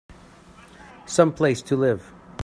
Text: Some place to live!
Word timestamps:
Some 1.05 1.31
place 1.31 1.61
to 1.61 1.75
live! 1.75 2.11